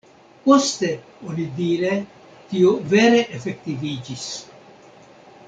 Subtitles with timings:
[0.43, 0.87] Poste
[1.33, 1.91] onidire
[2.55, 4.27] tio vere efektiviĝis.